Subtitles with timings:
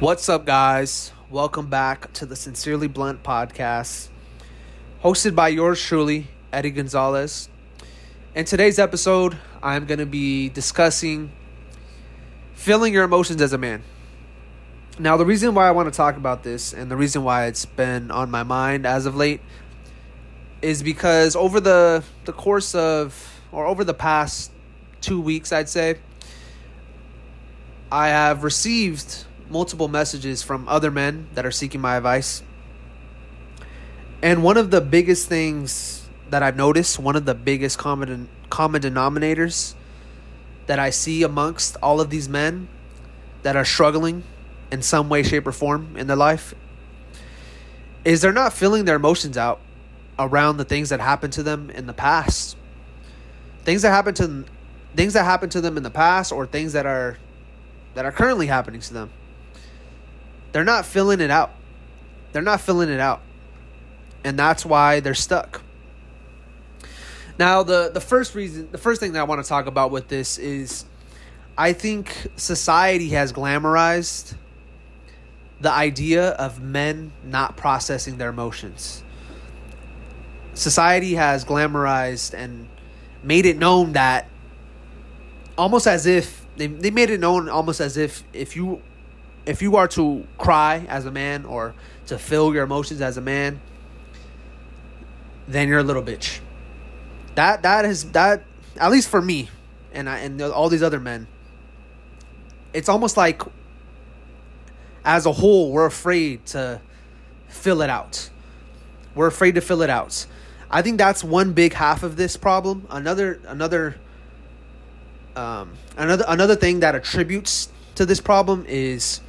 [0.00, 1.10] What's up, guys?
[1.28, 4.06] Welcome back to the Sincerely Blunt podcast,
[5.02, 7.48] hosted by yours truly, Eddie Gonzalez.
[8.32, 11.32] In today's episode, I'm going to be discussing
[12.54, 13.82] feeling your emotions as a man.
[15.00, 17.64] Now, the reason why I want to talk about this and the reason why it's
[17.64, 19.40] been on my mind as of late
[20.62, 24.52] is because over the the course of or over the past
[25.00, 25.98] 2 weeks, I'd say,
[27.90, 32.42] I have received multiple messages from other men that are seeking my advice.
[34.22, 38.82] And one of the biggest things that I've noticed, one of the biggest common common
[38.82, 39.74] denominators
[40.66, 42.68] that I see amongst all of these men
[43.42, 44.24] that are struggling
[44.70, 46.54] in some way, shape, or form in their life
[48.04, 49.60] is they're not feeling their emotions out
[50.18, 52.56] around the things that happened to them in the past.
[53.64, 54.44] Things that happened to
[54.96, 57.18] things that happened to them in the past or things that are
[57.94, 59.10] that are currently happening to them.
[60.52, 61.52] They're not filling it out.
[62.32, 63.20] They're not filling it out.
[64.24, 65.62] And that's why they're stuck.
[67.38, 70.08] Now, the, the first reason, the first thing that I want to talk about with
[70.08, 70.84] this is
[71.56, 74.34] I think society has glamorized
[75.60, 79.02] the idea of men not processing their emotions.
[80.54, 82.68] Society has glamorized and
[83.22, 84.28] made it known that
[85.56, 88.80] almost as if they, they made it known almost as if if you
[89.48, 91.74] if you are to cry as a man or
[92.06, 93.58] to feel your emotions as a man,
[95.48, 96.40] then you're a little bitch.
[97.34, 98.44] That that is that
[98.76, 99.48] at least for me
[99.90, 101.26] and I, and all these other men.
[102.74, 103.40] It's almost like
[105.02, 106.82] as a whole we're afraid to
[107.48, 108.28] fill it out.
[109.14, 110.26] We're afraid to fill it out.
[110.70, 112.86] I think that's one big half of this problem.
[112.90, 113.96] Another another
[115.34, 119.22] um, another another thing that attributes to this problem is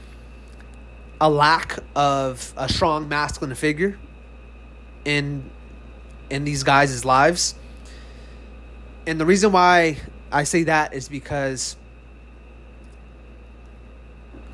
[1.22, 3.98] a lack of a strong masculine figure
[5.06, 5.50] in
[6.30, 7.56] in these guys' lives.
[9.08, 9.98] And the reason why
[10.32, 11.76] I say that is because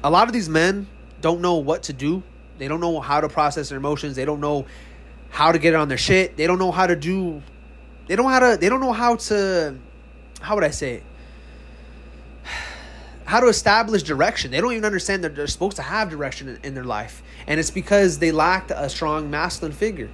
[0.03, 0.87] a lot of these men
[1.19, 2.23] don't know what to do.
[2.57, 4.15] They don't know how to process their emotions.
[4.15, 4.65] They don't know
[5.29, 6.37] how to get on their shit.
[6.37, 7.41] They don't know how to do
[8.07, 9.75] they don't how to they don't know how to
[10.41, 11.03] how would I say it?
[13.25, 14.51] How to establish direction.
[14.51, 17.59] They don't even understand that they're supposed to have direction in, in their life, and
[17.59, 20.09] it's because they lacked a strong masculine figure.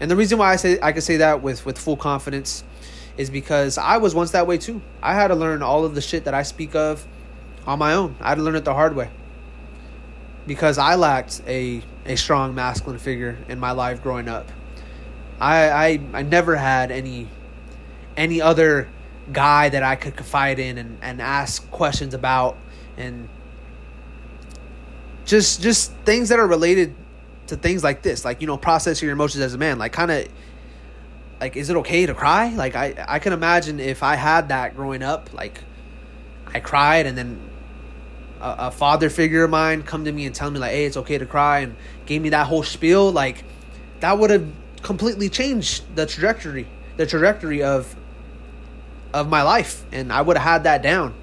[0.00, 2.64] And the reason why I say I can say that with with full confidence
[3.16, 4.82] is because I was once that way too.
[5.02, 7.06] I had to learn all of the shit that I speak of
[7.66, 8.16] on my own.
[8.20, 9.10] I had to learn it the hard way
[10.46, 14.50] because I lacked a a strong masculine figure in my life growing up.
[15.40, 17.28] I I, I never had any
[18.16, 18.88] any other
[19.32, 22.56] guy that I could confide in and, and ask questions about
[22.96, 23.28] and
[25.24, 26.94] just just things that are related
[27.48, 30.10] to things like this like you know processing your emotions as a man like kind
[30.10, 30.28] of
[31.40, 32.54] like is it okay to cry?
[32.54, 35.60] Like i i can imagine if i had that growing up like
[36.46, 37.50] i cried and then
[38.40, 40.96] a, a father figure of mine come to me and tell me like hey it's
[40.96, 41.76] okay to cry and
[42.06, 43.44] gave me that whole spiel like
[44.00, 44.46] that would have
[44.82, 46.66] completely changed the trajectory
[46.96, 47.94] the trajectory of
[49.16, 51.14] of my life, and I would have had that down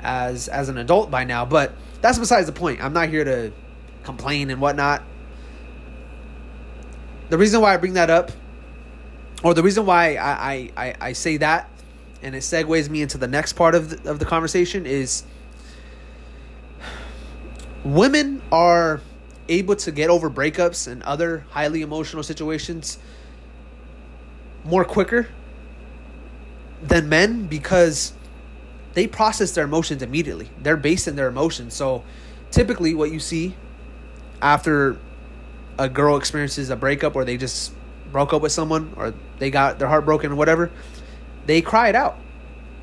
[0.00, 1.44] as as an adult by now.
[1.44, 2.82] But that's besides the point.
[2.82, 3.52] I'm not here to
[4.04, 5.02] complain and whatnot.
[7.28, 8.30] The reason why I bring that up,
[9.42, 11.68] or the reason why I I, I, say that,
[12.22, 15.24] and it segues me into the next part of the, of the conversation is
[17.82, 19.00] women are
[19.48, 22.98] able to get over breakups and other highly emotional situations
[24.64, 25.28] more quicker
[26.82, 28.12] than men because
[28.94, 30.48] they process their emotions immediately.
[30.62, 31.74] They're based in their emotions.
[31.74, 32.04] So
[32.50, 33.54] typically what you see
[34.40, 34.98] after
[35.78, 37.72] a girl experiences a breakup or they just
[38.10, 40.70] broke up with someone or they got their heart broken or whatever,
[41.44, 42.16] they cry it out.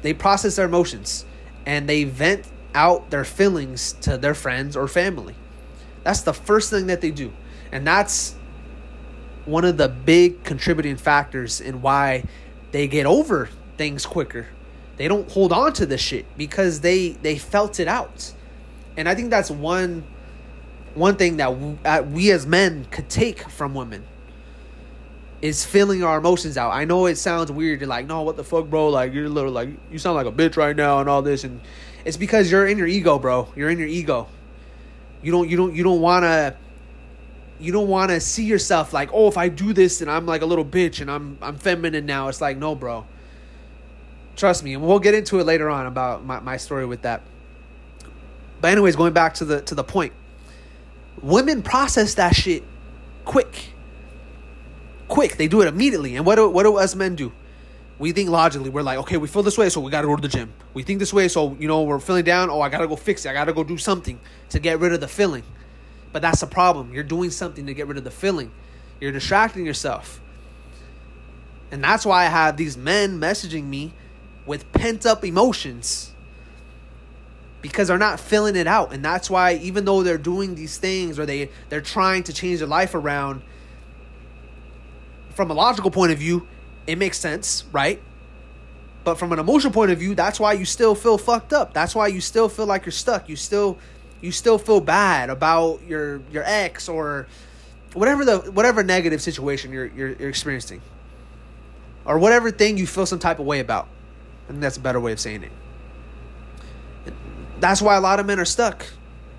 [0.02, 1.26] They process their emotions
[1.66, 5.36] and they vent out their feelings to their friends or family.
[6.04, 7.32] That's the first thing that they do.
[7.72, 8.36] And that's
[9.46, 12.26] one of the big contributing factors in why
[12.72, 14.48] they get over things quicker.
[14.98, 18.34] They don't hold on to this shit because they they felt it out.
[18.96, 20.04] And I think that's one
[20.94, 24.04] one thing that we, uh, we as men could take from women
[25.42, 26.72] is feeling our emotions out.
[26.72, 27.82] I know it sounds weird.
[27.82, 28.90] You're like, no, what the fuck, bro?
[28.90, 31.60] Like you're little like you sound like a bitch right now and all this, and
[32.06, 33.52] it's because you're in your ego, bro.
[33.56, 34.28] You're in your ego.
[35.22, 36.56] You don't you don't you don't wanna
[37.60, 40.46] you don't wanna see yourself like, oh, if I do this and I'm like a
[40.46, 42.28] little bitch and I'm I'm feminine now.
[42.28, 43.06] It's like, no, bro.
[44.36, 47.22] Trust me, and we'll get into it later on about my, my story with that.
[48.62, 50.14] But anyways, going back to the to the point.
[51.22, 52.64] Women process that shit
[53.26, 53.74] quick.
[55.08, 55.38] Quick.
[55.38, 56.16] They do it immediately.
[56.16, 57.32] And what do, what do us men do?
[58.00, 58.70] We think logically.
[58.70, 60.52] We're like, okay, we feel this way, so we got to go to the gym.
[60.74, 62.50] We think this way, so, you know, we're feeling down.
[62.50, 63.30] Oh, I got to go fix it.
[63.30, 64.20] I got to go do something
[64.50, 65.44] to get rid of the feeling.
[66.12, 66.94] But that's the problem.
[66.94, 68.52] You're doing something to get rid of the feeling.
[69.00, 70.20] You're distracting yourself.
[71.72, 73.94] And that's why I have these men messaging me
[74.46, 76.12] with pent up emotions
[77.62, 78.94] because they're not filling it out.
[78.94, 82.60] And that's why even though they're doing these things or they they're trying to change
[82.60, 83.42] their life around
[85.34, 86.48] from a logical point of view,
[86.86, 88.02] it makes sense, right?
[89.04, 91.74] But from an emotional point of view, that's why you still feel fucked up.
[91.74, 93.28] That's why you still feel like you're stuck.
[93.30, 93.78] You still
[94.22, 97.28] you still feel bad about your your ex or
[97.94, 100.82] whatever the whatever negative situation you're you're, you're experiencing.
[102.06, 103.88] Or whatever thing you feel some type of way about.
[104.46, 105.52] I think that's a better way of saying it.
[107.60, 108.86] That's why a lot of men are stuck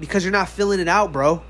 [0.01, 1.43] because you're not filling it out, bro.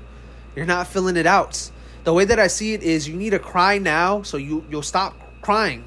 [0.55, 1.71] You're not filling it out.
[2.03, 4.81] The way that I see it is you need to cry now so you you'll
[4.83, 5.83] stop crying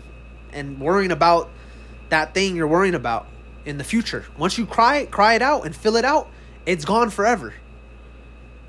[0.53, 1.51] and worrying about
[2.09, 3.27] that thing you're worrying about
[3.65, 4.25] in the future.
[4.37, 6.29] Once you cry, cry it out and fill it out,
[6.67, 7.55] it's gone forever.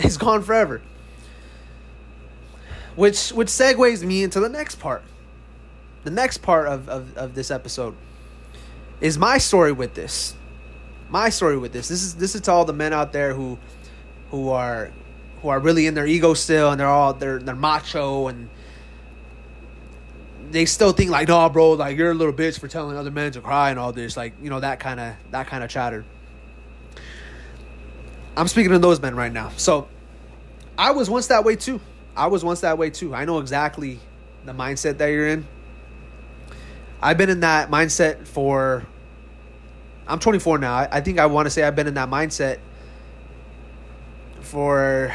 [0.02, 0.82] It's gone forever.
[2.96, 5.04] Which which segues me into the next part.
[6.06, 7.96] The next part of, of, of this episode
[9.02, 10.36] is my story with this
[11.10, 11.88] my story with this.
[11.88, 13.58] This is this is to all the men out there who
[14.32, 14.92] who are
[15.42, 18.50] who are really in their ego still and they're all they're they're macho and
[20.52, 23.32] they still think like, no, bro, like you're a little bitch for telling other men
[23.34, 26.06] to cry and all this, like you know that kind of that kind of chatter.
[28.38, 29.52] I'm speaking to those men right now.
[29.58, 29.88] So
[30.78, 31.82] I was once that way too.
[32.16, 33.14] I was once that way too.
[33.14, 34.00] I know exactly
[34.46, 35.48] the mindset that you're in.
[37.02, 38.86] I've been in that mindset for
[40.10, 40.76] I'm 24 now.
[40.76, 42.60] I, think I want to say I've been in that mindset
[44.42, 45.14] for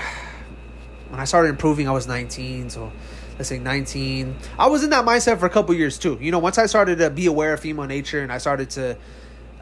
[1.09, 1.89] when I started improving.
[1.89, 2.93] I was 19, so
[3.37, 4.37] let's say 19.
[4.57, 6.17] I was in that mindset for a couple years too.
[6.21, 8.97] You know, once I started to be aware of female nature and I started to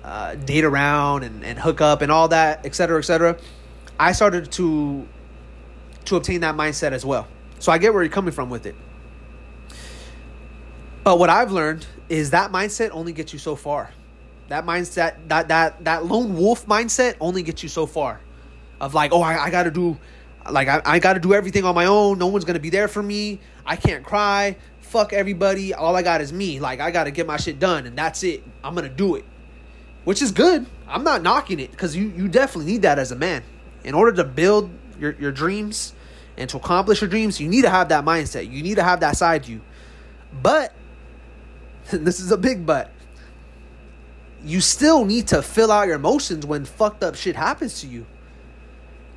[0.04, 3.38] uh, date around and, and hook up and all that, etc., etc.,
[3.98, 5.08] I started to
[6.04, 7.26] to obtain that mindset as well.
[7.58, 8.74] So I get where you're coming from with it.
[11.04, 13.90] But what I've learned is that mindset only gets you so far.
[14.48, 18.20] That mindset, that that that lone wolf mindset, only gets you so far.
[18.80, 19.96] Of like, oh, I, I got to do,
[20.50, 22.18] like, I, I got to do everything on my own.
[22.18, 23.40] No one's gonna be there for me.
[23.64, 24.56] I can't cry.
[24.80, 25.72] Fuck everybody.
[25.72, 26.60] All I got is me.
[26.60, 28.44] Like, I got to get my shit done, and that's it.
[28.62, 29.24] I'm gonna do it,
[30.04, 30.66] which is good.
[30.86, 33.42] I'm not knocking it because you you definitely need that as a man
[33.84, 34.70] in order to build
[35.00, 35.94] your your dreams
[36.36, 37.40] and to accomplish your dreams.
[37.40, 38.50] You need to have that mindset.
[38.50, 39.62] You need to have that side you.
[40.42, 40.74] But
[41.90, 42.90] this is a big but
[44.44, 48.06] you still need to fill out your emotions when fucked up shit happens to you.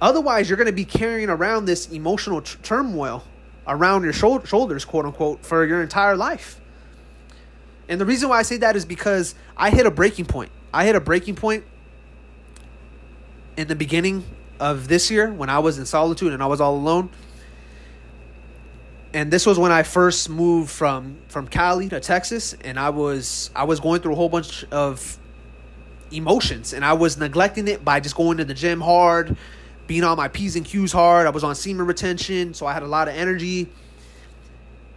[0.01, 3.23] Otherwise, you're going to be carrying around this emotional turmoil
[3.67, 6.59] around your sh- shoulders, quote unquote, for your entire life.
[7.87, 10.51] And the reason why I say that is because I hit a breaking point.
[10.73, 11.63] I hit a breaking point
[13.57, 14.25] in the beginning
[14.59, 17.09] of this year when I was in solitude and I was all alone.
[19.15, 23.49] And this was when I first moved from from Cali to Texas and I was
[23.55, 25.17] I was going through a whole bunch of
[26.11, 29.37] emotions and I was neglecting it by just going to the gym hard,
[29.87, 31.27] being on my P's and Q's hard.
[31.27, 33.69] I was on semen retention, so I had a lot of energy.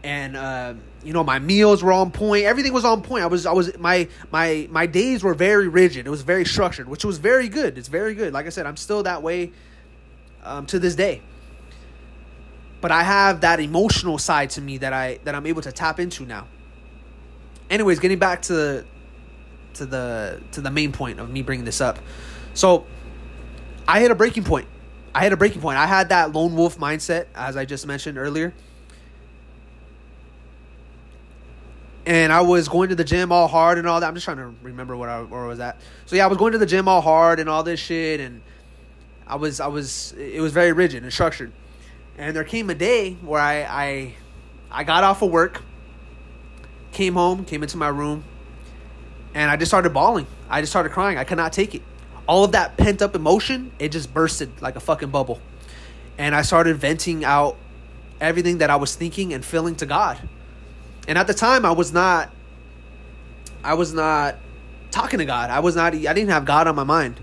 [0.02, 2.44] And uh, you know, my meals were on point.
[2.44, 3.22] Everything was on point.
[3.22, 6.08] I was I was my my my days were very rigid.
[6.08, 7.78] It was very structured, which was very good.
[7.78, 8.32] It's very good.
[8.32, 9.52] Like I said, I'm still that way
[10.42, 11.22] um, to this day.
[12.80, 15.98] But I have that emotional side to me that I that I'm able to tap
[15.98, 16.46] into now.
[17.70, 18.84] Anyways, getting back to
[19.74, 21.98] to the to the main point of me bringing this up.
[22.54, 22.86] So
[23.86, 24.68] I hit a breaking point.
[25.14, 25.78] I hit a breaking point.
[25.78, 28.52] I had that lone wolf mindset, as I just mentioned earlier.
[32.06, 34.08] And I was going to the gym all hard and all that.
[34.08, 35.80] I'm just trying to remember what I where I was at.
[36.06, 38.40] So yeah, I was going to the gym all hard and all this shit, and
[39.26, 41.52] I was I was it was very rigid and structured.
[42.18, 44.14] And there came a day where I I,
[44.70, 45.62] I got off of work,
[46.92, 48.24] came home, came into my room,
[49.34, 50.26] and I just started bawling.
[50.50, 51.16] I just started crying.
[51.16, 51.82] I could not take it.
[52.26, 55.40] All of that pent up emotion, it just bursted like a fucking bubble.
[56.18, 57.56] And I started venting out
[58.20, 60.18] everything that I was thinking and feeling to God.
[61.06, 62.30] And at the time, I was not,
[63.62, 64.36] I was not
[64.90, 65.50] talking to God.
[65.50, 67.20] I was not, I didn't have God on my mind,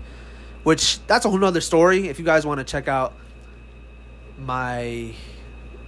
[0.64, 2.08] which that's a whole nother story.
[2.08, 3.12] If you guys want to check out
[4.38, 5.12] my,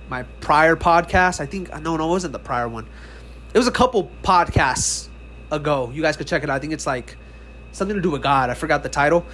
[0.08, 2.86] my prior podcast, I think, uh, no, no, it wasn't the prior one.
[3.54, 5.08] It was a couple podcasts
[5.50, 5.90] ago.
[5.92, 6.56] You guys could check it out.
[6.56, 7.16] I think it's like
[7.72, 8.50] something to do with God.
[8.50, 9.24] I forgot the title.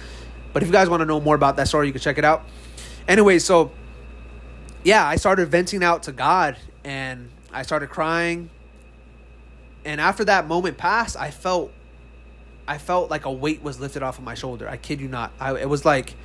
[0.53, 2.25] But if you guys want to know more about that story, you can check it
[2.25, 2.45] out.
[3.07, 3.71] Anyway, so
[4.83, 8.49] yeah, I started venting out to God and I started crying.
[9.83, 11.71] And after that moment passed, I felt
[12.67, 14.67] I felt like a weight was lifted off of my shoulder.
[14.67, 15.31] I kid you not.
[15.39, 16.15] I it was like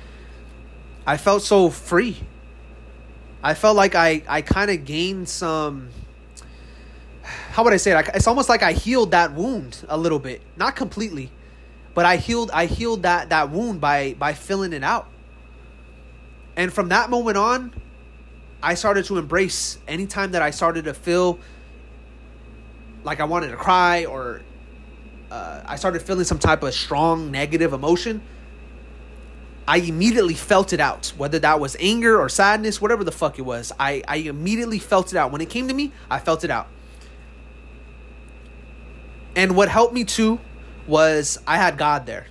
[1.05, 2.17] I felt so free.
[3.43, 5.89] I felt like I I kind of gained some
[7.51, 8.09] how would I say it?
[8.13, 11.31] It's almost like I healed that wound a little bit, not completely,
[11.93, 15.07] but I healed I healed that that wound by by filling it out.
[16.55, 17.73] And from that moment on,
[18.61, 21.39] I started to embrace anytime that I started to feel
[23.03, 24.41] like I wanted to cry or
[25.31, 28.21] uh, I started feeling some type of strong negative emotion.
[29.71, 33.43] I immediately felt it out, whether that was anger or sadness, whatever the fuck it
[33.43, 33.71] was.
[33.79, 35.31] I, I immediately felt it out.
[35.31, 36.67] When it came to me, I felt it out.
[39.33, 40.41] And what helped me too
[40.87, 42.27] was I had God there.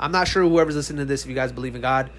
[0.00, 2.10] I'm not sure whoever's listening to this if you guys believe in God,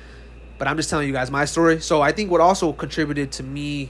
[0.57, 1.81] but I'm just telling you guys my story.
[1.81, 3.89] So I think what also contributed to me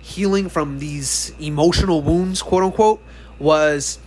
[0.00, 3.02] healing from these emotional wounds, quote unquote,
[3.38, 3.98] was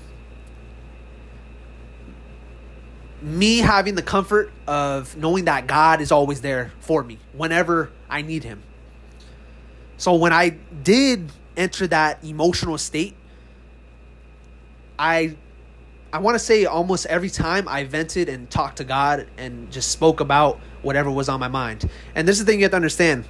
[3.21, 8.21] me having the comfort of knowing that God is always there for me whenever I
[8.21, 8.63] need Him.
[9.97, 10.49] So when I
[10.83, 13.15] did enter that emotional state,
[14.97, 15.35] I
[16.11, 19.91] I want to say almost every time I vented and talked to God and just
[19.91, 21.87] spoke about whatever was on my mind.
[22.15, 23.25] And this is the thing you have to understand.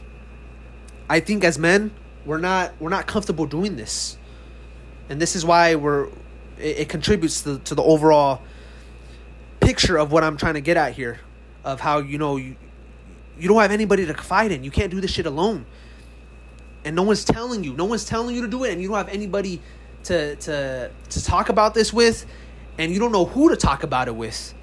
[1.09, 1.91] I think as men,
[2.25, 4.17] we're not we're not comfortable doing this.
[5.09, 6.07] And this is why we're
[6.57, 8.41] it, it contributes to, to the overall
[9.69, 11.19] picture of what I'm trying to get at here
[11.63, 12.55] of how you know you
[13.37, 14.63] you don't have anybody to confide in.
[14.63, 15.67] You can't do this shit alone.
[16.83, 17.73] And no one's telling you.
[17.73, 19.61] No one's telling you to do it and you don't have anybody
[20.05, 22.25] to to to talk about this with
[22.79, 24.55] and you don't know who to talk about it with.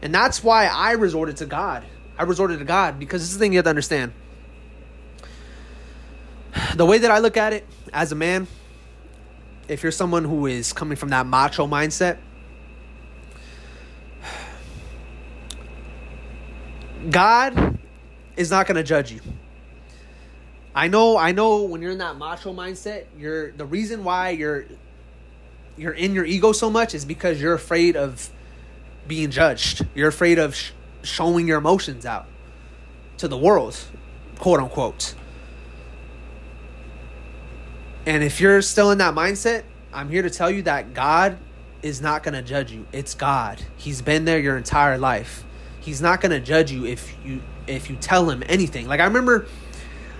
[0.00, 1.84] And that's why I resorted to God.
[2.18, 4.14] I resorted to God because this is the thing you have to understand.
[6.74, 8.46] The way that I look at it as a man,
[9.68, 12.16] if you're someone who is coming from that macho mindset,
[17.14, 17.78] God
[18.36, 19.20] is not going to judge you.
[20.74, 24.66] I know I know when you're in that macho mindset, you're the reason why you're
[25.76, 28.28] you're in your ego so much is because you're afraid of
[29.06, 29.86] being judged.
[29.94, 30.72] You're afraid of sh-
[31.04, 32.26] showing your emotions out
[33.18, 33.78] to the world,
[34.40, 35.14] quote unquote.
[38.06, 41.38] And if you're still in that mindset, I'm here to tell you that God
[41.80, 42.86] is not going to judge you.
[42.90, 43.62] It's God.
[43.76, 45.44] He's been there your entire life.
[45.84, 48.88] He's not going to judge you if you if you tell him anything.
[48.88, 49.46] Like I remember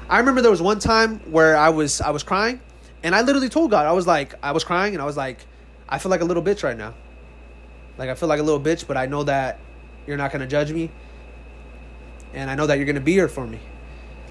[0.09, 2.61] I remember there was one time where I was I was crying
[3.05, 5.45] and I literally told God, I was like, I was crying and I was like,
[5.89, 6.95] I feel like a little bitch right now.
[7.99, 9.61] Like, I feel like a little bitch, but I know that
[10.07, 10.91] you're not going to judge me.
[12.33, 13.61] And I know that you're going to be here for me.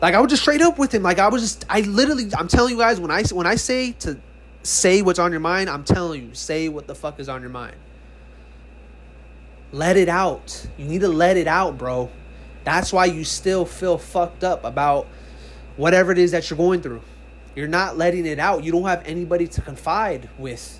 [0.01, 1.03] Like, I was just straight up with him.
[1.03, 3.93] Like, I was just, I literally, I'm telling you guys, when I, when I say
[3.99, 4.19] to
[4.63, 7.51] say what's on your mind, I'm telling you, say what the fuck is on your
[7.51, 7.75] mind.
[9.73, 10.67] Let it out.
[10.77, 12.11] You need to let it out, bro.
[12.63, 15.07] That's why you still feel fucked up about
[15.77, 17.01] whatever it is that you're going through.
[17.55, 18.63] You're not letting it out.
[18.63, 20.79] You don't have anybody to confide with.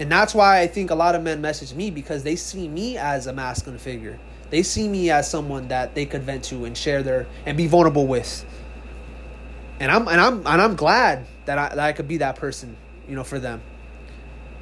[0.00, 2.96] And that's why I think a lot of men message me because they see me
[2.96, 4.18] as a masculine figure.
[4.50, 7.68] They see me as someone that they could vent to and share their and be
[7.68, 8.44] vulnerable with.
[9.78, 12.76] And I'm and I'm and I'm glad that I that I could be that person,
[13.08, 13.62] you know, for them.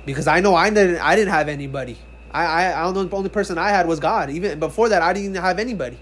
[0.09, 1.99] Because I know I didn't I didn't have anybody.
[2.31, 4.31] I I, I don't know the only person I had was God.
[4.31, 5.99] Even before that I didn't have anybody.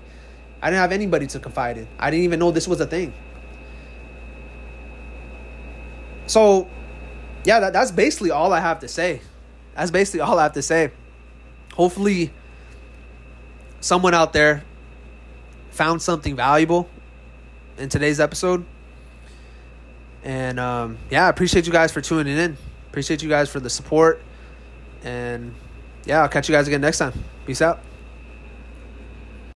[0.63, 1.89] I didn't have anybody to confide in.
[1.99, 3.13] I didn't even know this was a thing.
[6.27, 6.69] So,
[7.45, 9.21] yeah, that, that's basically all I have to say.
[9.75, 10.93] That's basically all I have to say.
[11.75, 12.33] Hopefully,
[13.81, 14.63] someone out there
[15.71, 16.89] found something valuable
[17.77, 18.65] in today's episode.
[20.25, 22.57] And um, yeah, I appreciate you guys for tuning in.
[22.97, 24.23] Appreciate you guys for the support.
[25.05, 25.55] And
[26.07, 27.13] yeah, I'll catch you guys again next time.
[27.45, 27.79] Peace out.